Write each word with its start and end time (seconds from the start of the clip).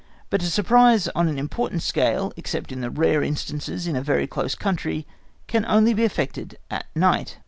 But 0.31 0.41
a 0.41 0.47
surprise 0.47 1.07
on 1.09 1.27
an 1.27 1.37
important 1.37 1.83
scale 1.83 2.33
except 2.35 2.71
in 2.71 2.81
rare 2.95 3.21
instances 3.21 3.85
in 3.85 3.95
a 3.95 4.01
very 4.01 4.25
close 4.25 4.55
country, 4.55 5.05
can 5.45 5.63
only 5.63 5.93
be 5.93 6.01
effected 6.05 6.57
at 6.71 6.87
night. 6.95 7.37